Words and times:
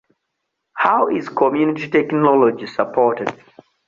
How 0.73 1.09
is 1.09 1.29
Community 1.29 1.87
Technology 1.87 2.65
supported? 2.65 3.31